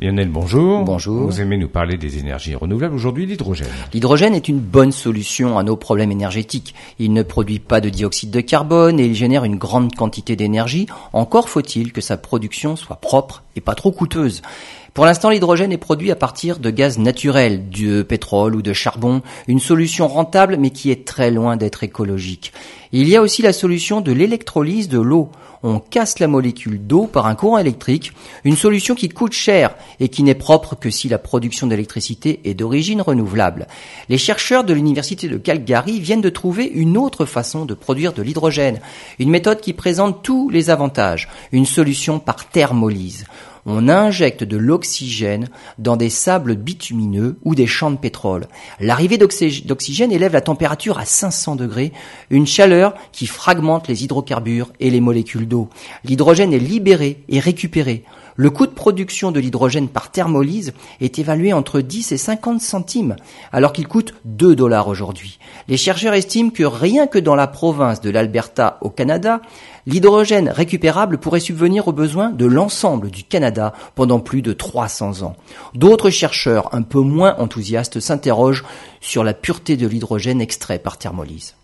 [0.00, 0.84] Lionel, bonjour.
[0.84, 1.26] Bonjour.
[1.26, 3.68] Vous aimez nous parler des énergies renouvelables, aujourd'hui l'hydrogène.
[3.92, 6.74] L'hydrogène est une bonne solution à nos problèmes énergétiques.
[6.98, 10.88] Il ne produit pas de dioxyde de carbone et il génère une grande quantité d'énergie.
[11.12, 14.42] Encore faut-il que sa production soit propre et pas trop coûteuse.
[14.94, 19.22] Pour l'instant, l'hydrogène est produit à partir de gaz naturel, de pétrole ou de charbon,
[19.48, 22.52] une solution rentable mais qui est très loin d'être écologique.
[22.92, 25.30] Il y a aussi la solution de l'électrolyse de l'eau.
[25.64, 28.12] On casse la molécule d'eau par un courant électrique,
[28.44, 32.54] une solution qui coûte cher et qui n'est propre que si la production d'électricité est
[32.54, 33.66] d'origine renouvelable.
[34.08, 38.22] Les chercheurs de l'université de Calgary viennent de trouver une autre façon de produire de
[38.22, 38.78] l'hydrogène,
[39.18, 43.24] une méthode qui présente tous les avantages, une solution par thermolyse
[43.66, 48.46] on injecte de l'oxygène dans des sables bitumineux ou des champs de pétrole.
[48.80, 51.92] L'arrivée d'oxygène élève la température à 500 degrés,
[52.30, 55.68] une chaleur qui fragmente les hydrocarbures et les molécules d'eau.
[56.04, 58.04] L'hydrogène est libéré et récupéré.
[58.36, 63.14] Le coût de production de l'hydrogène par thermolyse est évalué entre 10 et 50 centimes,
[63.52, 65.38] alors qu'il coûte 2 dollars aujourd'hui.
[65.68, 69.40] Les chercheurs estiment que rien que dans la province de l'Alberta au Canada,
[69.86, 75.36] l'hydrogène récupérable pourrait subvenir aux besoins de l'ensemble du Canada pendant plus de 300 ans.
[75.74, 78.64] D'autres chercheurs un peu moins enthousiastes s'interrogent
[79.00, 81.54] sur la pureté de l'hydrogène extrait par thermolyse.